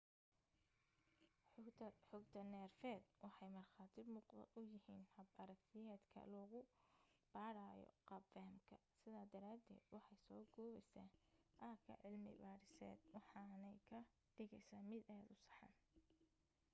[2.09, 6.59] xogta neerfeed waxay markhaati muuqda u yihiin hab aragtiyeedka lagu
[7.33, 11.09] baadhayo qaab fahamka sidaa daraadeed waxay soo koobaysaa
[11.69, 13.99] aagga cilmi baadhiseed waxaanay ka
[14.35, 15.73] dhigaysaa mid aad u saxan